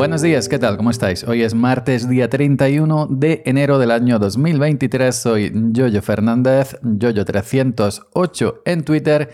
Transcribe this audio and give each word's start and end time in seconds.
Buenos 0.00 0.22
días, 0.22 0.48
¿qué 0.48 0.58
tal? 0.58 0.78
¿Cómo 0.78 0.88
estáis? 0.88 1.24
Hoy 1.24 1.42
es 1.42 1.52
martes, 1.52 2.08
día 2.08 2.30
31 2.30 3.06
de 3.10 3.42
enero 3.44 3.78
del 3.78 3.90
año 3.90 4.18
2023. 4.18 5.14
Soy 5.14 5.52
Yoyo 5.72 6.00
Fernández, 6.00 6.80
Yoyo308 6.82 8.62
en 8.64 8.82
Twitter. 8.82 9.30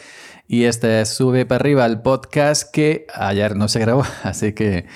Y 0.48 0.64
este 0.64 1.02
es 1.02 1.10
Sube 1.10 1.46
para 1.46 1.60
arriba 1.60 1.86
el 1.86 2.02
podcast 2.02 2.68
que 2.72 3.06
ayer 3.14 3.54
no 3.54 3.68
se 3.68 3.78
grabó, 3.78 4.02
así 4.24 4.54
que, 4.54 4.86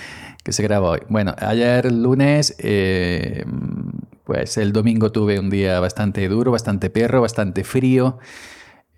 que 0.43 0.53
se 0.53 0.65
grabó 0.65 0.89
hoy. 0.89 1.03
Bueno, 1.09 1.37
ayer 1.39 1.93
lunes, 1.93 2.57
eh, 2.59 3.45
pues 4.25 4.57
el 4.57 4.73
domingo 4.73 5.13
tuve 5.13 5.39
un 5.39 5.51
día 5.51 5.79
bastante 5.79 6.29
duro, 6.29 6.51
bastante 6.51 6.91
perro, 6.91 7.21
bastante 7.21 7.63
frío. 7.63 8.19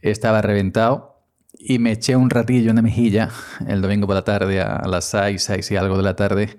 Estaba 0.00 0.40
reventado 0.40 1.11
y 1.52 1.78
me 1.78 1.92
eché 1.92 2.16
un 2.16 2.30
ratillo 2.30 2.70
en 2.70 2.76
la 2.76 2.82
mejilla 2.82 3.30
el 3.66 3.82
domingo 3.82 4.06
por 4.06 4.16
la 4.16 4.24
tarde 4.24 4.60
a 4.60 4.86
las 4.88 5.04
6, 5.06 5.43
6 5.43 5.70
y 5.70 5.76
algo 5.76 5.96
de 5.96 6.02
la 6.02 6.16
tarde. 6.16 6.56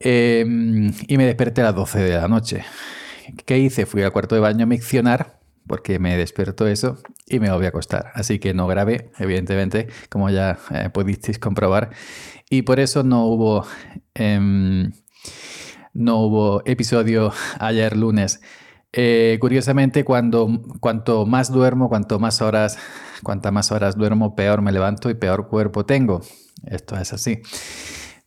Em, 0.00 0.92
y 1.06 1.16
me 1.16 1.26
desperté 1.26 1.60
a 1.60 1.64
las 1.64 1.74
12 1.74 2.00
de 2.00 2.16
la 2.16 2.28
noche. 2.28 2.64
¿Qué 3.46 3.58
hice? 3.58 3.86
Fui 3.86 4.02
al 4.02 4.12
cuarto 4.12 4.34
de 4.34 4.40
baño 4.40 4.64
a 4.64 4.66
miccionar 4.66 5.40
porque 5.66 5.98
me 5.98 6.16
despertó 6.16 6.66
eso 6.66 6.98
y 7.26 7.38
me 7.38 7.50
volví 7.50 7.66
a 7.66 7.68
acostar. 7.68 8.10
Así 8.14 8.38
que 8.38 8.52
no 8.52 8.66
grabé, 8.66 9.12
evidentemente, 9.18 9.88
como 10.08 10.28
ya 10.30 10.58
eh, 10.70 10.90
pudisteis 10.90 11.38
comprobar. 11.38 11.90
Y 12.50 12.62
por 12.62 12.80
eso 12.80 13.04
no 13.04 13.26
hubo, 13.26 13.64
em, 14.14 14.92
no 15.94 16.18
hubo 16.18 16.62
episodio 16.66 17.32
ayer 17.60 17.96
lunes. 17.96 18.40
Eh, 18.92 19.38
curiosamente, 19.40 20.04
cuando, 20.04 20.48
cuanto 20.80 21.24
más 21.24 21.50
duermo, 21.50 21.88
cuanto 21.88 22.18
más 22.18 22.42
horas, 22.42 22.78
cuantas 23.22 23.52
más 23.52 23.72
horas 23.72 23.96
duermo, 23.96 24.34
peor 24.34 24.62
me 24.62 24.72
levanto 24.72 25.10
y 25.10 25.14
peor 25.14 25.48
cuerpo 25.48 25.86
tengo. 25.86 26.20
Esto 26.66 26.96
es 26.96 27.12
así. 27.12 27.40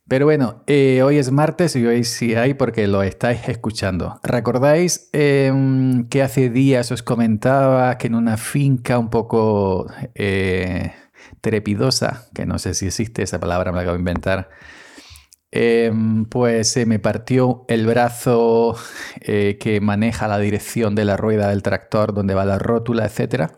Pero 0.08 0.26
bueno, 0.26 0.64
eh, 0.68 1.02
hoy 1.02 1.18
es 1.18 1.32
martes 1.32 1.76
y 1.76 1.84
hoy 1.84 2.04
sí 2.04 2.36
hay 2.36 2.54
porque 2.54 2.86
lo 2.88 3.02
estáis 3.02 3.50
escuchando. 3.50 4.20
¿Recordáis 4.22 5.10
em, 5.14 6.08
que 6.10 6.22
hace 6.22 6.52
días 6.52 6.92
os 6.92 7.02
comentaba 7.02 7.98
que 7.98 8.06
en 8.08 8.14
una 8.14 8.38
finca 8.38 9.00
un 9.00 9.10
poco 9.10 9.88
eh, 10.14 10.94
trepidosa, 11.42 12.28
que 12.36 12.46
no 12.46 12.60
sé 12.60 12.76
si 12.76 12.86
existe 12.86 13.24
esa 13.24 13.40
palabra, 13.40 13.72
me 13.72 13.78
la 13.78 13.82
acabo 13.82 13.96
de 13.96 14.02
inventar, 14.02 14.50
Em, 15.58 16.26
pues 16.26 16.68
se 16.68 16.86
me 16.86 17.00
partió 17.00 17.64
el 17.70 17.86
brazo 17.88 18.76
eh, 19.22 19.58
que 19.58 19.80
maneja 19.80 20.28
la 20.28 20.38
dirección 20.38 20.96
de 20.96 21.06
la 21.06 21.16
rueda 21.16 21.48
del 21.48 21.64
tractor, 21.64 22.14
donde 22.14 22.34
va 22.34 22.44
la 22.44 22.60
rótula, 22.60 23.06
etc. 23.06 23.52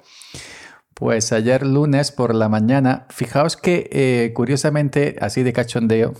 Pues 0.93 1.33
ayer 1.33 1.65
lunes 1.65 2.11
por 2.11 2.35
la 2.35 2.49
mañana, 2.49 3.07
fijaos 3.09 3.57
que 3.57 3.89
eh, 3.91 4.31
curiosamente, 4.35 5.15
así 5.21 5.41
de 5.41 5.53
cachondeo, 5.53 6.13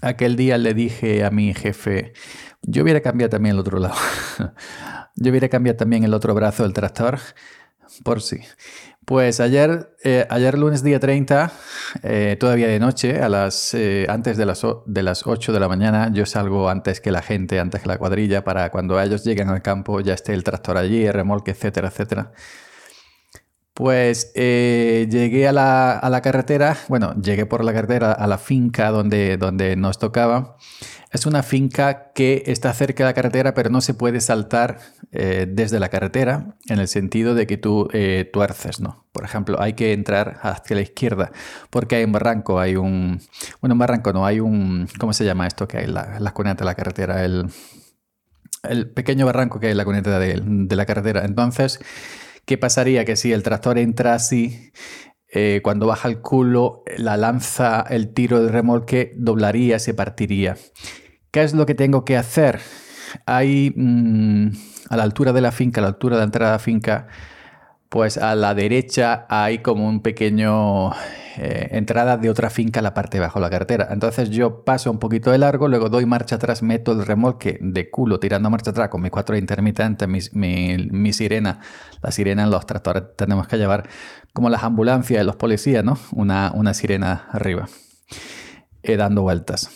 aquel 0.00 0.36
día 0.36 0.56
le 0.56 0.72
dije 0.72 1.22
a 1.22 1.30
mi 1.30 1.52
jefe, 1.52 2.14
yo 2.62 2.82
hubiera 2.82 3.02
cambiado 3.02 3.28
también 3.28 3.56
el 3.56 3.60
otro 3.60 3.78
lado, 3.78 3.96
yo 5.16 5.30
hubiera 5.30 5.50
cambiado 5.50 5.76
también 5.76 6.04
el 6.04 6.14
otro 6.14 6.32
brazo 6.34 6.62
del 6.62 6.72
tractor, 6.72 7.18
por 8.04 8.22
sí. 8.22 8.40
Pues 9.04 9.40
ayer, 9.40 9.96
eh, 10.04 10.26
ayer 10.30 10.56
lunes 10.56 10.84
día 10.84 11.00
30, 11.00 11.52
eh, 12.04 12.36
todavía 12.38 12.68
de 12.68 12.78
noche, 12.78 13.20
a 13.20 13.28
las, 13.28 13.74
eh, 13.74 14.06
antes 14.08 14.36
de 14.36 14.46
las, 14.46 14.62
de 14.86 15.02
las 15.02 15.26
8 15.26 15.52
de 15.52 15.58
la 15.58 15.68
mañana, 15.68 16.10
yo 16.12 16.24
salgo 16.24 16.68
antes 16.68 17.00
que 17.00 17.10
la 17.10 17.20
gente, 17.20 17.58
antes 17.58 17.82
que 17.82 17.88
la 17.88 17.98
cuadrilla, 17.98 18.44
para 18.44 18.70
cuando 18.70 19.00
ellos 19.00 19.24
lleguen 19.24 19.48
al 19.48 19.60
campo 19.60 20.00
ya 20.00 20.14
esté 20.14 20.34
el 20.34 20.44
tractor 20.44 20.76
allí, 20.76 21.04
el 21.04 21.12
remolque, 21.12 21.50
etcétera, 21.50 21.88
etcétera. 21.88 22.32
Pues 23.74 24.32
llegué 24.34 25.48
a 25.48 25.52
la, 25.52 25.98
a 25.98 26.10
la, 26.10 26.20
carretera, 26.20 26.76
bueno, 26.88 27.14
llegué 27.20 27.46
por 27.46 27.64
la 27.64 27.72
carretera 27.72 28.12
a 28.12 28.26
la 28.26 28.36
finca 28.36 28.90
donde, 28.90 29.38
donde 29.38 29.76
nos 29.76 29.98
tocaba 29.98 30.56
es 31.12 31.26
una 31.26 31.42
finca 31.42 32.10
que 32.14 32.42
está 32.46 32.72
cerca 32.72 33.04
de 33.04 33.10
la 33.10 33.14
carretera, 33.14 33.52
pero 33.52 33.68
no 33.68 33.82
se 33.82 33.92
puede 33.92 34.20
saltar 34.20 34.78
eh, 35.12 35.46
desde 35.48 35.78
la 35.78 35.90
carretera 35.90 36.56
en 36.68 36.78
el 36.78 36.88
sentido 36.88 37.34
de 37.34 37.46
que 37.46 37.58
tú 37.58 37.88
eh, 37.92 38.28
tuerces, 38.32 38.80
¿no? 38.80 39.04
Por 39.12 39.24
ejemplo, 39.24 39.60
hay 39.60 39.74
que 39.74 39.92
entrar 39.92 40.40
hacia 40.42 40.74
la 40.74 40.82
izquierda 40.82 41.30
porque 41.68 41.96
hay 41.96 42.04
un 42.04 42.12
barranco, 42.12 42.58
hay 42.58 42.76
un... 42.76 43.20
Bueno, 43.60 43.74
un 43.74 43.78
barranco 43.78 44.14
no, 44.14 44.24
hay 44.24 44.40
un... 44.40 44.88
¿Cómo 44.98 45.12
se 45.12 45.26
llama 45.26 45.46
esto 45.46 45.68
que 45.68 45.78
hay 45.78 45.84
en 45.84 45.94
la, 45.94 46.18
la 46.18 46.32
cuneta 46.32 46.64
de 46.64 46.70
la 46.70 46.74
carretera? 46.74 47.22
El, 47.22 47.50
el 48.62 48.90
pequeño 48.90 49.26
barranco 49.26 49.60
que 49.60 49.66
hay 49.66 49.72
en 49.72 49.78
la 49.78 49.84
cuneta 49.84 50.18
de, 50.18 50.40
de 50.42 50.76
la 50.76 50.86
carretera. 50.86 51.26
Entonces, 51.26 51.78
¿qué 52.46 52.58
pasaría? 52.58 53.04
Que 53.04 53.16
si 53.16 53.32
el 53.32 53.42
tractor 53.42 53.78
entra 53.78 54.14
así 54.14 54.72
eh, 55.28 55.60
cuando 55.62 55.86
baja 55.86 56.08
el 56.08 56.20
culo, 56.20 56.82
la 56.98 57.16
lanza, 57.16 57.84
el 57.88 58.12
tiro 58.12 58.40
del 58.40 58.52
remolque 58.52 59.14
doblaría, 59.16 59.78
se 59.78 59.94
partiría. 59.94 60.56
¿Qué 61.30 61.42
es 61.42 61.54
lo 61.54 61.64
que 61.64 61.74
tengo 61.74 62.04
que 62.04 62.18
hacer? 62.18 62.60
Hay 63.24 63.72
mm, 63.74 64.48
a 64.90 64.96
la 64.96 65.02
altura 65.02 65.32
de 65.32 65.40
la 65.40 65.52
finca, 65.52 65.80
a 65.80 65.82
la 65.82 65.88
altura 65.88 66.16
de 66.16 66.20
la 66.20 66.24
entrada 66.24 66.52
de 66.52 66.56
la 66.56 66.58
finca, 66.58 67.08
pues 67.92 68.16
a 68.16 68.34
la 68.34 68.54
derecha 68.54 69.26
hay 69.28 69.58
como 69.58 69.86
un 69.86 70.00
pequeño 70.00 70.92
eh, 71.36 71.68
entrada 71.72 72.16
de 72.16 72.30
otra 72.30 72.48
finca 72.48 72.80
a 72.80 72.82
la 72.82 72.94
parte 72.94 73.20
de 73.20 73.28
de 73.28 73.40
la 73.40 73.50
carretera. 73.50 73.88
Entonces 73.90 74.30
yo 74.30 74.64
paso 74.64 74.90
un 74.90 74.98
poquito 74.98 75.30
de 75.30 75.36
largo, 75.36 75.68
luego 75.68 75.90
doy 75.90 76.06
marcha 76.06 76.36
atrás, 76.36 76.62
meto 76.62 76.92
el 76.92 77.04
remolque 77.04 77.58
de 77.60 77.90
culo 77.90 78.18
tirando 78.18 78.48
marcha 78.48 78.70
atrás 78.70 78.88
con 78.88 79.02
mis 79.02 79.10
cuatro 79.10 79.36
intermitentes, 79.36 80.08
mi, 80.08 81.12
sirena, 81.12 81.60
la 82.00 82.10
sirena 82.10 82.44
en 82.44 82.50
los 82.50 82.64
tractores 82.64 83.14
tenemos 83.14 83.46
que 83.46 83.58
llevar 83.58 83.86
como 84.32 84.48
las 84.48 84.62
ambulancias 84.62 85.22
y 85.22 85.26
los 85.26 85.36
policías, 85.36 85.84
¿no? 85.84 85.98
Una, 86.12 86.50
una 86.54 86.72
sirena 86.72 87.26
arriba. 87.30 87.68
Eh, 88.82 88.96
dando 88.96 89.20
vueltas. 89.20 89.70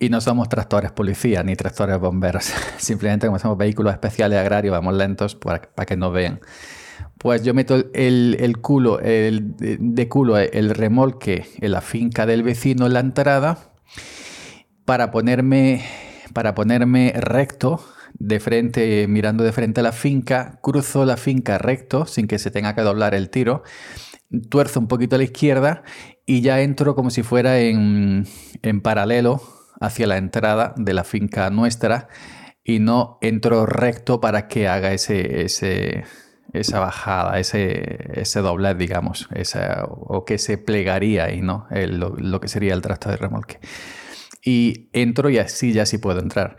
Y 0.00 0.10
no 0.10 0.20
somos 0.20 0.48
tractores 0.48 0.90
policía 0.90 1.44
ni 1.44 1.54
tractores 1.54 2.00
bomberos. 2.00 2.52
Simplemente 2.78 3.28
como 3.28 3.38
somos 3.38 3.56
vehículos 3.56 3.92
especiales 3.92 4.40
agrarios, 4.40 4.72
vamos 4.72 4.94
lentos 4.94 5.36
para, 5.36 5.60
que 5.60 5.96
nos 5.96 6.12
vean. 6.12 6.40
Pues 7.20 7.42
yo 7.42 7.52
meto 7.52 7.84
el, 7.92 8.58
culo, 8.62 8.98
el, 8.98 9.54
de 9.54 10.08
culo, 10.08 10.38
el 10.38 10.70
remolque 10.70 11.44
en 11.60 11.72
la 11.72 11.82
finca 11.82 12.24
del 12.24 12.42
vecino 12.42 12.86
en 12.86 12.94
la 12.94 13.00
entrada 13.00 13.74
para 14.86 15.10
ponerme, 15.10 15.84
para 16.32 16.54
ponerme 16.54 17.12
recto 17.14 17.84
de 18.14 18.40
frente, 18.40 19.06
mirando 19.06 19.44
de 19.44 19.52
frente 19.52 19.80
a 19.80 19.82
la 19.82 19.92
finca, 19.92 20.60
cruzo 20.62 21.04
la 21.04 21.18
finca 21.18 21.58
recto 21.58 22.06
sin 22.06 22.26
que 22.26 22.38
se 22.38 22.50
tenga 22.50 22.74
que 22.74 22.80
doblar 22.80 23.14
el 23.14 23.28
tiro, 23.28 23.64
tuerzo 24.48 24.80
un 24.80 24.88
poquito 24.88 25.16
a 25.16 25.18
la 25.18 25.24
izquierda 25.24 25.82
y 26.24 26.40
ya 26.40 26.62
entro 26.62 26.94
como 26.94 27.10
si 27.10 27.22
fuera 27.22 27.60
en, 27.60 28.24
paralelo 28.82 29.42
hacia 29.78 30.06
la 30.06 30.16
entrada 30.16 30.72
de 30.78 30.94
la 30.94 31.04
finca 31.04 31.50
nuestra 31.50 32.08
y 32.64 32.78
no 32.78 33.18
entro 33.20 33.66
recto 33.66 34.22
para 34.22 34.48
que 34.48 34.68
haga 34.68 34.94
ese, 34.94 35.42
ese, 35.42 36.04
esa 36.52 36.80
bajada, 36.80 37.38
ese, 37.38 38.20
ese 38.20 38.40
doblez, 38.40 38.76
digamos, 38.76 39.28
esa, 39.34 39.84
o 39.88 40.24
que 40.24 40.38
se 40.38 40.58
plegaría 40.58 41.24
ahí, 41.24 41.40
¿no? 41.40 41.66
lo, 41.70 42.40
que 42.40 42.48
sería 42.48 42.74
el 42.74 42.82
tracto 42.82 43.10
de 43.10 43.16
remolque. 43.16 43.60
Y 44.44 44.88
entro 44.92 45.30
y 45.30 45.38
así 45.38 45.72
ya 45.72 45.86
sí 45.86 45.98
puedo 45.98 46.20
entrar. 46.20 46.56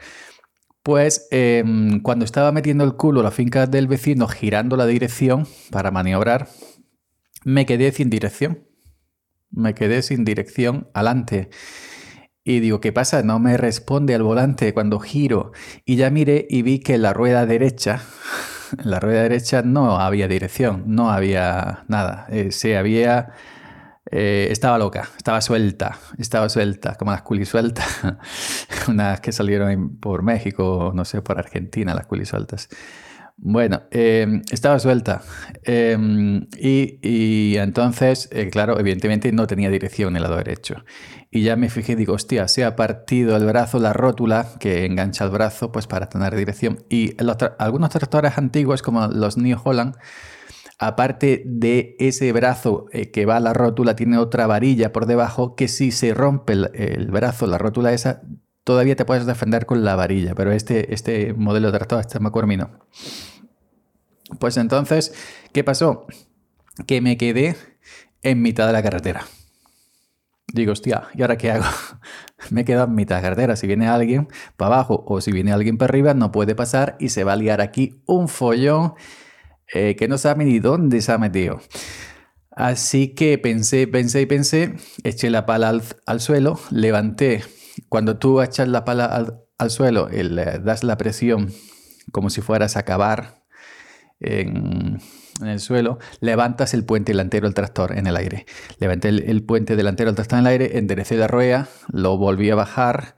Pues 0.83 1.27
em, 1.31 2.01
cuando 2.01 2.25
estaba 2.25 2.51
metiendo 2.51 2.83
el 2.83 2.95
culo 2.95 3.21
la 3.21 3.31
finca 3.31 3.67
del 3.67 3.87
vecino 3.87 4.27
girando 4.27 4.77
la 4.77 4.85
dirección 4.85 5.47
para 5.69 5.91
maniobrar, 5.91 6.47
me 7.43 7.65
quedé 7.65 7.91
sin 7.91 8.09
dirección 8.09 8.71
me 9.51 9.75
quedé 9.75 10.01
sin 10.01 10.25
dirección 10.25 10.89
adelante. 10.93 11.49
Y 12.43 12.59
digo, 12.59 12.81
¿qué 12.81 12.91
pasa? 12.91 13.21
No 13.21 13.39
me 13.39 13.57
responde 13.57 14.15
al 14.15 14.23
volante 14.23 14.73
cuando 14.73 14.99
giro. 14.99 15.51
Y 15.85 15.97
ya 15.97 16.09
miré 16.09 16.47
y 16.49 16.63
vi 16.63 16.79
que 16.79 16.97
la 16.97 17.13
rueda 17.13 17.45
derecha, 17.45 18.01
la 18.83 18.99
rueda 18.99 19.23
derecha 19.23 19.61
no 19.61 19.97
había 19.97 20.27
dirección, 20.27 20.83
no 20.87 21.09
había 21.09 21.83
nada. 21.87 22.27
Eh, 22.29 22.51
se 22.51 22.77
había... 22.77 23.29
Eh, 24.13 24.47
estaba 24.49 24.77
loca, 24.77 25.07
estaba 25.15 25.39
suelta, 25.41 25.97
estaba 26.17 26.49
suelta, 26.49 26.95
como 26.95 27.11
las 27.11 27.21
culisueltas, 27.21 27.85
unas 28.89 29.21
que 29.21 29.31
salieron 29.31 29.97
por 29.99 30.23
México, 30.23 30.91
no 30.93 31.05
sé, 31.05 31.21
por 31.21 31.37
Argentina, 31.37 31.93
las 31.93 32.07
culisueltas. 32.07 32.67
Bueno, 33.43 33.81
em, 33.89 34.43
estaba 34.51 34.77
suelta. 34.77 35.23
Em, 35.63 36.47
y, 36.59 37.55
entonces, 37.57 38.29
eh, 38.31 38.51
claro, 38.51 38.79
evidentemente 38.79 39.31
no 39.31 39.47
tenía 39.47 39.71
dirección 39.71 40.15
el 40.15 40.21
lado 40.21 40.37
derecho. 40.37 40.85
Y 41.31 41.41
ya 41.41 41.55
me 41.55 41.69
fijé, 41.69 41.95
digo, 41.95 42.13
hostia, 42.13 42.47
se 42.47 42.63
ha 42.63 42.75
partido 42.75 43.35
el 43.35 43.45
brazo, 43.45 43.79
la 43.79 43.93
rótula 43.93 44.47
que 44.59 44.85
engancha 44.85 45.25
el 45.25 45.31
brazo, 45.31 45.71
pues 45.71 45.87
para 45.87 46.07
tener 46.07 46.35
dirección. 46.35 46.85
Y 46.87 47.15
algunos 47.57 47.89
tractores 47.89 48.37
antiguos, 48.37 48.83
como 48.83 49.07
los 49.07 49.37
New 49.37 49.57
Holland, 49.63 49.95
aparte 50.77 51.41
de 51.43 51.95
ese 51.97 52.31
brazo 52.33 52.85
eh, 52.91 53.09
que 53.09 53.25
va 53.25 53.37
a 53.37 53.39
la 53.39 53.53
rótula, 53.53 53.95
tiene 53.95 54.19
otra 54.19 54.45
varilla 54.45 54.93
por 54.93 55.07
debajo 55.07 55.55
que 55.55 55.67
si 55.67 55.89
se 55.89 56.13
rompe 56.13 56.53
el, 56.53 57.09
brazo, 57.09 57.47
la 57.47 57.57
rótula 57.57 57.91
esa, 57.91 58.21
todavía 58.63 58.95
te 58.95 59.05
puedes 59.05 59.25
defender 59.25 59.65
con 59.65 59.83
la 59.83 59.95
varilla. 59.95 60.35
Pero 60.35 60.51
este, 60.51 60.93
este 60.93 61.33
modelo 61.33 61.71
de 61.71 61.79
tractor, 61.79 62.01
este 62.01 62.19
McCormick 62.19 62.59
no. 62.59 62.69
Pues 64.39 64.57
entonces, 64.57 65.13
¿qué 65.53 65.63
pasó? 65.63 66.05
Que 66.87 67.01
me 67.01 67.17
quedé 67.17 67.55
en 68.23 68.41
mitad 68.41 68.67
de 68.67 68.73
la 68.73 68.83
carretera. 68.83 69.25
digo, 70.53 70.71
hostia, 70.73 71.07
¿y 71.13 71.21
ahora 71.21 71.37
qué 71.37 71.51
hago? 71.51 71.65
Me 72.49 72.65
quedo 72.65 72.83
en 72.83 72.95
mitad 72.95 73.17
de 73.17 73.21
carretera. 73.21 73.55
Si 73.55 73.67
viene 73.67 73.87
alguien 73.87 74.27
para 74.57 74.75
abajo 74.75 75.03
o 75.07 75.21
si 75.21 75.31
viene 75.31 75.53
alguien 75.53 75.77
para 75.77 75.91
arriba, 75.91 76.13
no 76.13 76.31
puede 76.31 76.55
pasar 76.55 76.97
y 76.99 77.09
se 77.09 77.23
va 77.23 77.33
a 77.33 77.35
liar 77.35 77.61
aquí 77.61 78.01
un 78.05 78.27
follón 78.27 78.95
eh, 79.73 79.95
que 79.95 80.07
no 80.07 80.17
sabe 80.17 80.43
ni 80.43 80.59
dónde 80.59 81.01
se 81.01 81.11
ha 81.11 81.17
metido. 81.17 81.61
Así 82.51 83.15
que 83.15 83.37
pensé, 83.37 83.87
pensé 83.87 84.21
y 84.21 84.25
pensé, 84.25 84.75
eché 85.03 85.29
la 85.29 85.45
pala 85.45 85.81
al, 86.05 86.19
suelo, 86.19 86.59
levanté. 86.69 87.43
Cuando 87.87 88.17
tú 88.17 88.41
echas 88.41 88.67
la 88.67 88.83
pala 88.83 89.05
al, 89.57 89.71
suelo, 89.71 90.09
el, 90.09 90.37
eh, 90.37 90.59
das 90.61 90.83
la 90.83 90.97
presión 90.97 91.53
como 92.11 92.29
si 92.29 92.41
fueras 92.41 92.75
a 92.75 92.83
cavar 92.83 93.40
en, 94.21 94.99
el 95.41 95.59
suelo, 95.59 95.97
levantas 96.19 96.73
el 96.73 96.85
puente 96.85 97.11
delantero 97.11 97.47
del 97.47 97.53
tractor 97.53 97.97
en 97.97 98.07
el 98.07 98.15
aire. 98.15 98.45
Levanté 98.79 99.09
el, 99.09 99.43
puente 99.43 99.75
delantero 99.75 100.09
del 100.09 100.15
tractor 100.15 100.39
en 100.39 100.45
el 100.45 100.51
aire, 100.51 100.77
enderecé 100.77 101.15
la 101.15 101.27
rueda, 101.27 101.67
lo 101.91 102.17
volví 102.17 102.49
a 102.49 102.55
bajar 102.55 103.15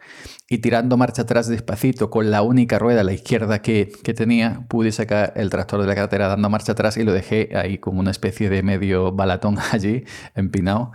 y 0.50 0.60
tirando 0.60 0.98
marcha 0.98 1.24
atrás 1.24 1.48
despacito 1.48 2.10
con 2.10 2.32
la 2.32 2.42
única 2.42 2.80
rueda 2.80 3.02
a 3.02 3.04
la 3.04 3.14
izquierda 3.14 3.62
que, 3.62 3.92
tenía, 4.16 4.66
pude 4.70 4.92
sacar 4.92 5.34
el 5.36 5.50
tractor 5.50 5.82
de 5.82 5.88
la 5.88 5.96
carretera 5.96 6.28
dando 6.28 6.50
marcha 6.50 6.74
atrás 6.74 6.96
y 6.98 7.04
lo 7.04 7.12
dejé 7.12 7.50
ahí 7.56 7.78
como 7.78 8.00
una 8.00 8.12
especie 8.12 8.50
de 8.50 8.64
medio 8.64 9.12
balatón 9.12 9.58
allí, 9.72 10.06
empinado, 10.36 10.92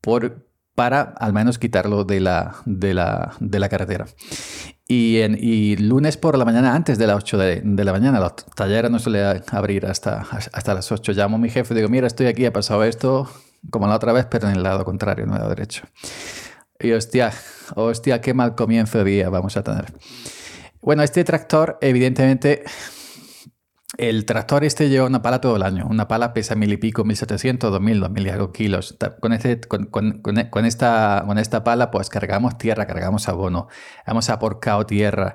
por, 0.00 0.47
para 0.78 1.00
al 1.18 1.32
menos 1.32 1.58
quitarlo 1.58 2.04
de 2.04 2.20
la, 2.20 2.54
de 2.64 2.94
la, 2.94 3.34
de 3.40 3.58
la 3.58 3.68
carretera. 3.68 4.06
Y, 4.86 5.18
en, 5.22 5.36
y, 5.36 5.76
lunes 5.76 6.16
por 6.16 6.38
la 6.38 6.44
mañana, 6.44 6.72
antes 6.72 6.98
de 6.98 7.08
las 7.08 7.16
8 7.16 7.36
de, 7.36 7.60
de, 7.64 7.84
la 7.84 7.90
mañana, 7.90 8.20
los 8.20 8.36
talleres 8.54 8.88
no 8.88 9.00
suele 9.00 9.42
abrir 9.50 9.86
hasta, 9.86 10.24
hasta 10.52 10.74
las 10.74 10.92
8. 10.92 11.14
Llamo 11.14 11.34
a 11.34 11.40
mi 11.40 11.50
jefe 11.50 11.74
y 11.74 11.78
digo, 11.78 11.88
mira, 11.88 12.06
estoy 12.06 12.28
aquí, 12.28 12.46
ha 12.46 12.52
pasado 12.52 12.84
esto 12.84 13.28
como 13.70 13.88
la 13.88 13.96
otra 13.96 14.12
vez, 14.12 14.26
pero 14.26 14.48
en 14.48 14.54
el 14.54 14.62
lado 14.62 14.84
contrario, 14.84 15.26
no 15.26 15.32
el 15.32 15.40
lado 15.40 15.50
derecho. 15.50 15.82
Y 16.78 16.92
hostia, 16.92 17.32
hostia, 17.74 18.20
qué 18.20 18.32
mal 18.32 18.54
comienzo 18.54 18.98
de 18.98 19.04
día 19.04 19.30
vamos 19.30 19.56
a 19.56 19.64
tener. 19.64 19.86
Bueno, 20.80 21.02
este 21.02 21.24
tractor, 21.24 21.76
evidentemente, 21.80 22.62
el 23.98 24.24
tractor 24.24 24.64
este 24.64 24.88
lleva 24.88 25.06
una 25.06 25.22
pala 25.22 25.40
todo 25.40 25.56
el 25.56 25.64
año. 25.64 25.86
Una 25.90 26.06
pala 26.06 26.32
pesa 26.32 26.54
mil 26.54 26.72
y 26.72 26.76
pico, 26.76 27.04
mil 27.04 27.16
setecientos, 27.16 27.72
dos 27.72 27.80
mil, 27.80 27.98
dos 27.98 28.10
mil 28.10 28.26
y 28.26 28.30
algo 28.30 28.52
kilos. 28.52 28.96
Con, 29.20 29.32
este, 29.32 29.60
con, 29.60 29.86
con, 29.86 30.22
con, 30.22 30.64
esta, 30.64 31.24
con 31.26 31.36
esta 31.36 31.64
pala, 31.64 31.90
pues 31.90 32.08
cargamos 32.08 32.56
tierra, 32.58 32.86
cargamos 32.86 33.28
abono, 33.28 33.66
hemos 34.06 34.30
aporcado 34.30 34.86
tierra, 34.86 35.34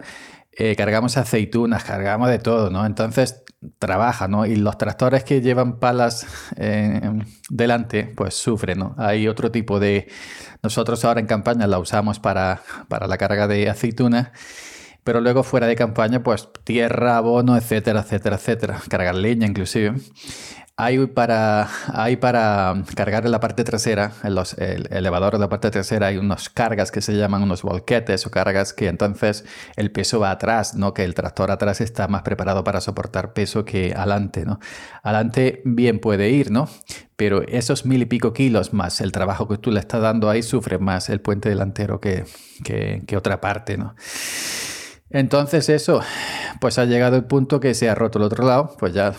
eh, 0.53 0.77
cargamos 0.77 1.17
aceitunas, 1.17 1.83
cargamos 1.83 2.29
de 2.29 2.39
todo, 2.39 2.69
¿no? 2.69 2.85
Entonces 2.85 3.43
trabaja, 3.79 4.29
¿no? 4.29 4.45
Y 4.45 4.55
los 4.55 4.77
tractores 4.77 5.25
que 5.25 5.41
llevan 5.41 5.79
palas 5.79 6.25
eh, 6.55 7.01
delante, 7.49 8.05
pues 8.15 8.33
sufren, 8.33 8.79
¿no? 8.79 8.95
Hay 8.97 9.27
otro 9.27 9.51
tipo 9.51 9.81
de... 9.81 10.07
Nosotros 10.61 11.03
ahora 11.03 11.19
en 11.19 11.27
campaña 11.27 11.67
la 11.67 11.79
usamos 11.79 12.19
para, 12.19 12.61
para 12.87 13.07
la 13.07 13.17
carga 13.17 13.47
de 13.47 13.69
aceitunas 13.69 14.31
pero 15.03 15.21
luego 15.21 15.43
fuera 15.43 15.67
de 15.67 15.75
campaña, 15.75 16.23
pues 16.23 16.49
tierra, 16.63 17.17
abono, 17.17 17.57
etcétera, 17.57 18.01
etcétera, 18.01 18.37
etcétera. 18.37 18.81
Cargar 18.89 19.15
leña 19.15 19.47
inclusive. 19.47 19.95
Hay 20.75 21.05
para, 21.05 21.69
hay 21.93 22.15
para 22.15 22.73
cargar 22.95 23.25
en 23.25 23.31
la 23.31 23.39
parte 23.39 23.63
trasera, 23.63 24.13
en 24.23 24.33
los, 24.33 24.55
el 24.55 24.87
elevador 24.91 25.33
de 25.33 25.39
la 25.39 25.47
parte 25.47 25.69
trasera, 25.69 26.07
hay 26.07 26.17
unos 26.17 26.49
cargas 26.49 26.91
que 26.91 26.99
se 26.99 27.13
llaman 27.15 27.43
unos 27.43 27.61
volquetes 27.61 28.25
o 28.25 28.31
cargas 28.31 28.73
que 28.73 28.87
entonces 28.87 29.45
el 29.75 29.91
peso 29.91 30.19
va 30.19 30.31
atrás, 30.31 30.73
¿no? 30.73 30.95
Que 30.95 31.03
el 31.03 31.13
tractor 31.13 31.51
atrás 31.51 31.79
está 31.79 32.07
más 32.07 32.23
preparado 32.23 32.63
para 32.63 32.81
soportar 32.81 33.33
peso 33.33 33.65
que 33.65 33.93
adelante, 33.95 34.45
¿no? 34.45 34.59
Adelante 35.03 35.61
bien 35.63 35.99
puede 35.99 36.31
ir, 36.31 36.49
¿no? 36.49 36.67
Pero 37.17 37.43
esos 37.43 37.85
mil 37.85 38.01
y 38.01 38.05
pico 38.05 38.33
kilos 38.33 38.73
más 38.73 38.99
el 38.99 39.11
trabajo 39.11 39.47
que 39.47 39.59
tú 39.59 39.69
le 39.69 39.79
estás 39.79 40.01
dando 40.01 40.27
ahí 40.27 40.41
sufre 40.41 40.79
más 40.79 41.07
el 41.09 41.21
puente 41.21 41.49
delantero 41.49 42.01
que, 42.01 42.25
que, 42.63 43.03
que 43.05 43.15
otra 43.15 43.39
parte, 43.41 43.77
¿no? 43.77 43.93
Entonces 45.13 45.69
eso, 45.69 46.01
pues 46.59 46.79
ha 46.79 46.85
llegado 46.85 47.15
el 47.15 47.25
punto 47.25 47.59
que 47.59 47.75
se 47.75 47.87
ha 47.87 47.95
roto 47.95 48.17
el 48.17 48.25
otro 48.25 48.45
lado, 48.45 48.75
pues 48.79 48.93
ya 48.93 49.13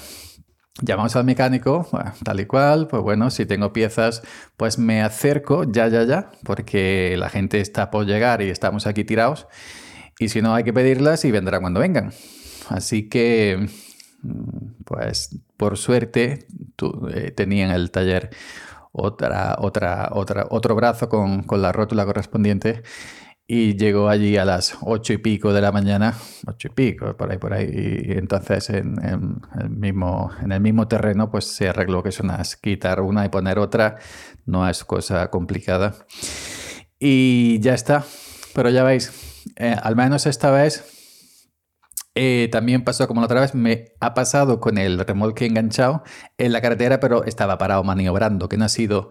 llamamos 0.83 1.15
al 1.15 1.25
mecánico, 1.25 1.89
tal 2.25 2.41
y 2.41 2.47
cual, 2.47 2.89
pues 2.89 3.01
bueno, 3.01 3.31
si 3.31 3.47
tengo 3.47 3.73
piezas, 3.73 4.23
pues 4.57 4.77
me 4.77 5.03
acerco 5.03 5.63
ya, 5.63 5.87
ya, 5.87 6.03
ya, 6.03 6.33
porque 6.45 7.15
la 7.17 7.31
gente 7.31 7.61
está 7.61 7.93
por 7.93 8.07
llegar 8.07 8.43
y 8.43 8.51
estamos 8.51 8.89
aquí 8.89 9.05
tirados, 9.05 9.47
y 10.19 10.29
si 10.31 10.43
no 10.43 10.53
hay 10.55 10.65
que 10.65 10.73
pedirlas 10.73 11.25
y 11.25 11.31
vendrán 11.31 11.61
cuando 11.61 11.79
vengan. 11.79 12.13
Así 12.69 13.09
que, 13.09 13.69
mm, 14.23 14.83
pues 14.85 15.39
por 15.57 15.79
suerte, 15.79 16.49
eh, 17.15 17.31
tenía 17.31 17.67
en 17.67 17.71
el 17.71 17.93
taller 17.93 18.31
otra, 18.91 19.57
otra, 19.61 20.09
otra, 20.13 20.47
otro 20.51 20.75
brazo 20.75 21.09
con, 21.09 21.45
con 21.45 21.63
la 21.63 21.71
rótula 21.73 22.05
correspondiente 22.05 22.83
y 23.47 23.77
llegó 23.77 24.09
allí 24.09 24.37
a 24.39 24.45
las 24.45 24.79
ocho 24.81 25.13
y 25.13 25.19
pico 25.19 25.53
de 25.53 25.61
la 25.61 25.71
mañana, 25.71 26.15
ocho 26.47 26.69
y 26.69 26.71
pico, 26.71 27.15
por 27.17 27.31
ahí, 27.31 27.39
por 27.39 27.53
ahí, 27.53 27.69
y 28.07 28.13
entonces 28.13 28.71
en, 28.71 28.97
el, 29.61 29.69
mismo, 29.71 30.31
en 30.43 30.53
el 30.53 30.61
mismo 30.61 30.89
terreno 30.89 31.31
pues 31.31 31.45
se 31.45 31.69
arregló 31.69 32.03
que 32.03 32.09
es 32.09 32.21
una, 32.21 32.41
quitar 32.63 33.01
una 33.03 33.25
y 33.27 33.29
poner 33.29 33.59
otra, 33.59 33.99
no 34.47 34.69
es 34.69 34.85
cosa 34.85 35.31
complicada. 35.31 35.95
Y 36.99 37.61
ya 37.61 37.75
está, 37.75 38.05
pero 38.55 38.71
ya 38.71 38.83
veis, 38.83 39.13
eh, 39.57 39.77
al 39.83 39.95
menos 39.95 40.25
esta 40.27 40.51
vez 40.51 40.85
eh, 42.15 42.49
también 42.51 42.83
pasó 42.83 43.07
como 43.07 43.21
la 43.21 43.27
otra 43.27 43.43
vez, 43.43 43.55
me 43.55 43.93
ha 44.01 44.15
pasado 44.15 44.59
con 44.59 44.79
el 44.79 44.99
remolque 45.01 45.45
enganchado 45.45 46.03
en 46.39 46.53
la 46.53 46.63
carretera, 46.63 46.99
pero 46.99 47.25
estaba 47.25 47.59
parado 47.59 47.85
maniobrando, 47.85 48.49
que 48.49 48.57
no 48.57 48.65
ha 48.65 48.71
sido... 48.71 49.11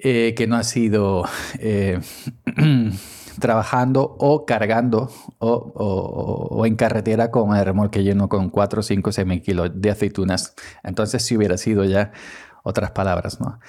Eh, 0.00 0.34
que 0.36 0.46
no 0.46 0.54
ha 0.54 0.62
sido 0.62 1.24
trabajando 3.40 4.16
o 4.18 4.44
cargando 4.46 5.10
o, 5.38 6.64
en 6.66 6.76
carretera 6.76 7.30
con 7.30 7.56
el 7.56 7.64
remolque 7.64 8.02
lleno 8.02 8.28
con 8.28 8.50
4, 8.50 8.82
5, 8.82 9.12
6 9.12 9.26
mil 9.26 9.42
kilos 9.42 9.70
de 9.74 9.90
aceitunas. 9.90 10.54
Entonces 10.82 11.22
si 11.24 11.36
hubiera 11.36 11.56
sido 11.56 11.84
ya 11.84 12.12
otras 12.62 12.90
palabras, 12.90 13.40
¿no? 13.40 13.60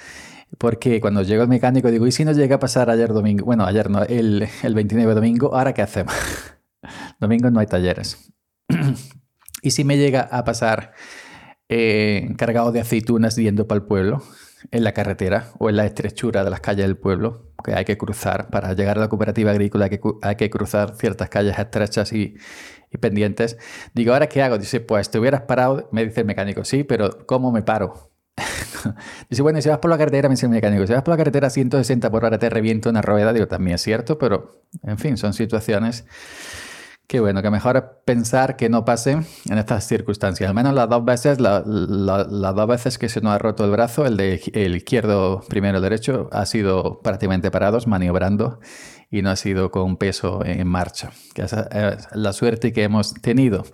Porque 0.58 1.00
cuando 1.00 1.22
llegó 1.22 1.42
el 1.42 1.48
mecánico 1.48 1.90
digo, 1.90 2.06
¿y 2.06 2.12
si 2.12 2.24
no 2.24 2.32
llega 2.32 2.56
a 2.56 2.58
pasar 2.58 2.90
ayer 2.90 3.12
domingo? 3.12 3.44
Bueno, 3.44 3.64
ayer 3.64 3.88
no, 3.88 4.02
el, 4.02 4.48
el 4.62 4.74
29 4.74 5.14
domingo, 5.14 5.54
¿ahora 5.54 5.72
qué 5.72 5.82
hacemos? 5.82 6.14
domingo 7.20 7.50
no 7.50 7.60
hay 7.60 7.66
talleres. 7.66 8.32
¿Y 9.62 9.70
si 9.70 9.84
me 9.84 9.96
llega 9.96 10.22
a 10.22 10.44
pasar 10.44 10.92
eh, 11.68 12.34
cargado 12.36 12.72
de 12.72 12.80
aceitunas 12.80 13.36
yendo 13.36 13.68
para 13.68 13.80
el 13.80 13.86
pueblo? 13.86 14.22
En 14.70 14.84
la 14.84 14.92
carretera 14.92 15.52
o 15.58 15.68
en 15.70 15.76
la 15.76 15.86
estrechura 15.86 16.44
de 16.44 16.50
las 16.50 16.60
calles 16.60 16.86
del 16.86 16.96
pueblo 16.96 17.52
que 17.64 17.74
hay 17.74 17.84
que 17.84 17.98
cruzar. 17.98 18.50
Para 18.50 18.72
llegar 18.74 18.98
a 18.98 19.00
la 19.00 19.08
cooperativa 19.08 19.50
agrícola 19.50 19.86
hay 19.86 19.90
que, 19.90 20.00
hay 20.22 20.36
que 20.36 20.50
cruzar 20.50 20.96
ciertas 20.96 21.28
calles 21.28 21.58
estrechas 21.58 22.12
y, 22.12 22.36
pendientes. 23.00 23.56
Digo, 23.94 24.12
¿ahora 24.12 24.28
qué 24.28 24.42
hago? 24.42 24.58
Dice, 24.58 24.80
pues 24.80 25.10
te 25.10 25.18
hubieras 25.18 25.42
parado, 25.42 25.88
me 25.92 26.04
dice 26.04 26.20
el 26.20 26.26
mecánico, 26.26 26.64
sí, 26.64 26.82
pero 26.82 27.24
¿cómo 27.26 27.52
me 27.52 27.62
paro? 27.62 28.10
dice, 29.28 29.42
bueno, 29.42 29.60
si 29.60 29.68
vas 29.68 29.78
por 29.78 29.90
la 29.90 29.98
carretera, 29.98 30.28
me 30.28 30.34
dice 30.34 30.46
el 30.46 30.52
mecánico, 30.52 30.86
si 30.86 30.92
vas 30.92 31.02
por 31.02 31.12
la 31.12 31.18
carretera 31.18 31.46
a 31.46 31.50
160 31.50 32.10
por 32.10 32.24
hora 32.24 32.38
te 32.38 32.50
reviento 32.50 32.90
una 32.90 33.02
rueda. 33.02 33.32
Digo, 33.32 33.46
también 33.46 33.76
es 33.76 33.82
cierto, 33.82 34.18
pero 34.18 34.64
en 34.82 34.98
fin, 34.98 35.16
son 35.16 35.32
situaciones 35.32 36.04
Qué 37.10 37.18
bueno, 37.18 37.42
que 37.42 37.50
mejor 37.50 38.02
pensar 38.04 38.54
que 38.54 38.68
no 38.68 38.84
pase 38.84 39.10
en 39.48 39.58
estas 39.58 39.84
circunstancias. 39.84 40.48
Al 40.48 40.54
menos 40.54 40.72
las 40.74 40.88
dos 40.88 41.04
veces, 41.04 41.40
las 41.40 41.64
dos 41.66 42.66
veces 42.68 42.98
que 42.98 43.08
se 43.08 43.20
nos 43.20 43.34
ha 43.34 43.38
roto 43.38 43.64
el 43.64 43.72
brazo, 43.72 44.06
el 44.06 44.16
de 44.16 44.40
el 44.54 44.76
izquierdo, 44.76 45.42
primero 45.48 45.78
el 45.78 45.82
derecho, 45.82 46.28
ha 46.30 46.46
sido 46.46 47.00
prácticamente 47.02 47.50
parados, 47.50 47.88
maniobrando 47.88 48.60
y 49.10 49.22
no 49.22 49.30
ha 49.30 49.34
sido 49.34 49.72
con 49.72 49.96
peso 49.96 50.44
en 50.44 50.68
marcha. 50.68 51.10
Que 51.34 51.42
es 51.42 51.52
la 52.12 52.32
suerte 52.32 52.72
que 52.72 52.84
hemos 52.84 53.12
tenido. 53.14 53.64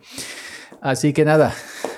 Así 0.81 1.13
que 1.13 1.27
nada, 1.27 1.53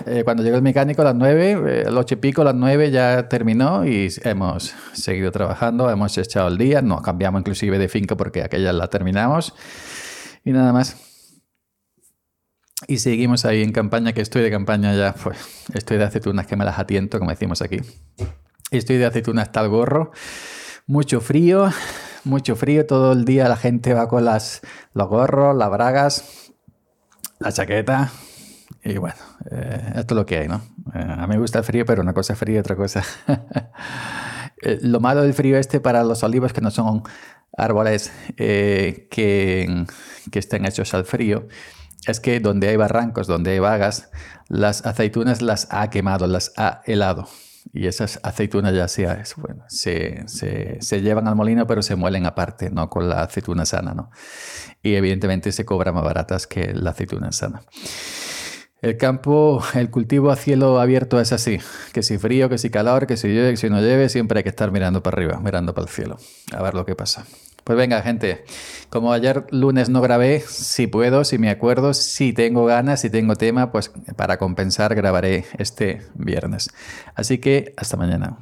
eh, 0.07 0.23
cuando 0.25 0.43
llegó 0.43 0.57
el 0.57 0.63
mecánico 0.63 1.03
a 1.03 1.05
las 1.05 1.15
nueve, 1.15 1.53
eh, 1.53 1.85
el 1.87 1.97
ocho 1.97 2.15
y 2.15 2.19
pico, 2.19 2.43
las 2.43 2.57
nueve 2.57 2.91
ya 2.91 3.29
terminó 3.29 3.87
y 3.87 4.13
hemos 4.25 4.75
seguido 4.93 5.31
trabajando, 5.31 5.89
hemos 5.89 6.19
echado 6.19 6.49
el 6.49 6.59
día, 6.59 6.83
nos 6.83 7.01
cambiamos 7.03 7.43
inclusive 7.43 7.79
de 7.79 7.89
finca 7.89 8.17
porque 8.17 8.43
aquella 8.43 8.73
la 8.73 8.89
terminamos 8.89 9.55
y 10.45 10.51
nada 10.51 10.73
más. 10.73 11.08
Y 12.87 12.99
seguimos 12.99 13.45
ahí 13.45 13.63
en 13.63 13.73
campaña, 13.73 14.13
que 14.13 14.21
estoy 14.21 14.43
de 14.43 14.51
campaña 14.51 14.95
ya, 14.95 15.13
pues 15.13 15.39
estoy 15.75 15.97
de 15.99 16.05
aceitunas 16.05 16.47
que 16.47 16.57
me 16.57 16.65
las 16.65 16.79
atiento, 16.79 17.19
como 17.19 17.31
decimos 17.31 17.61
aquí. 17.61 17.81
Estoy 18.71 18.99
de 18.99 19.07
aceitunas 19.07 19.51
el 19.53 19.69
gorro. 19.69 20.13
Mucho 20.87 21.21
frío, 21.21 21.71
mucho 22.25 22.55
frío. 22.55 22.87
Todo 22.87 23.13
el 23.13 23.25
día 23.25 23.49
la 23.49 23.57
gente 23.57 23.95
va 23.95 24.09
con 24.09 24.25
las, 24.25 24.61
los 24.95 25.09
gorros, 25.09 25.57
las 25.57 25.71
bragas, 25.71 26.53
la 27.41 27.51
chaqueta. 27.51 28.13
Y 28.85 28.97
bueno, 28.99 29.17
eh, 29.51 29.95
esto 29.97 30.15
es 30.15 30.17
lo 30.17 30.25
que 30.25 30.39
hay, 30.39 30.49
¿no? 30.49 30.63
Eh, 30.95 31.05
a 31.05 31.27
mí 31.27 31.35
me 31.35 31.41
gusta 31.41 31.59
el 31.59 31.65
frío, 31.65 31.85
pero 31.85 32.01
una 32.01 32.15
cosa 32.15 32.35
es 32.35 32.39
frío 32.39 32.57
y 32.57 32.59
otra 32.59 32.77
cosa. 32.77 33.03
Eh, 34.61 34.81
lo 34.83 34.99
malo 34.99 35.23
del 35.23 35.35
frío 35.35 35.57
este 35.57 35.79
para 35.79 36.03
los 36.03 36.25
olivos 36.25 36.53
que 36.53 36.61
no 36.61 36.73
son 36.73 37.05
árboles 37.57 38.11
que, 38.37 39.07
que 39.09 40.39
estén 40.41 40.67
hechos 40.67 40.95
al 40.95 41.05
frío 41.05 41.47
es 42.07 42.21
que 42.21 42.41
donde 42.41 42.69
hay 42.69 42.77
barrancos, 42.77 43.27
donde 43.27 43.53
hay 43.53 43.59
vagas, 43.59 44.11
las 44.49 44.87
aceitunas 44.87 45.43
las 45.43 45.69
ha 45.71 45.91
quemado, 45.91 46.27
las 46.27 46.53
ha 46.57 46.83
helado. 46.87 47.29
Y 47.73 47.87
esas 47.87 48.19
aceitunas 48.23 48.75
ya 48.75 48.89
sea, 48.89 49.23
bueno, 49.37 49.65
se, 49.69 50.27
se, 50.27 50.79
se, 50.81 51.03
llevan 51.03 51.29
al 51.29 51.37
molino, 51.37 51.67
pero 51.67 51.83
se 51.83 51.97
muelen 51.97 52.25
aparte, 52.25 52.71
no 52.71 52.89
con 52.89 53.09
la 53.09 53.23
aceituna 53.23 53.67
sana, 53.67 53.93
¿no? 53.93 54.11
Y 54.83 54.95
evidentemente 54.95 55.53
se 55.53 55.67
cobran 55.67 55.95
más 55.95 56.05
baratas 56.05 56.47
que 56.47 56.73
la 56.73 56.91
aceituna 56.91 57.31
sana. 57.31 57.63
El 58.81 58.97
campo, 58.97 59.63
el 59.75 59.91
cultivo 59.91 60.31
a 60.31 60.37
cielo 60.37 60.81
abierto 60.81 61.21
es 61.21 61.33
así, 61.33 61.59
que 61.93 62.03
si 62.03 62.17
frío, 62.17 62.49
que 62.49 62.59
si 62.59 62.71
calor, 62.71 63.07
que 63.07 63.17
si 63.17 63.29
llueve, 63.29 63.51
que 63.51 63.57
si 63.57 63.69
no 63.69 63.81
llueve, 63.81 64.09
siempre 64.09 64.39
hay 64.39 64.45
que 64.45 64.51
estar 64.51 64.71
mirando 64.71 65.03
para 65.03 65.17
arriba, 65.17 65.41
mirando 65.41 65.75
para 65.75 65.87
el 65.87 65.93
cielo, 65.93 66.17
a 66.53 66.63
ver 66.63 66.75
lo 66.75 66.87
que 66.87 66.95
pasa. 66.95 67.27
Pues 67.69 67.77
venga, 67.77 68.01
gente, 68.01 68.47
como 68.89 69.13
ayer 69.13 69.45
lunes 69.51 69.91
no 69.91 70.01
grabé, 70.01 70.41
si 70.41 70.87
puedo, 70.87 71.23
si 71.25 71.37
me 71.37 71.51
acuerdo, 71.51 71.93
si 71.93 72.33
tengo 72.33 72.65
ganas, 72.65 73.03
si 73.03 73.11
tengo 73.11 73.37
tema, 73.37 73.71
pues 73.71 73.93
para 74.17 74.39
compensar 74.39 74.95
grabaré 74.95 75.45
este 75.59 76.01
viernes. 76.15 76.71
Así 77.15 77.37
que 77.37 77.75
hasta 77.77 77.99
mañana. 77.99 78.39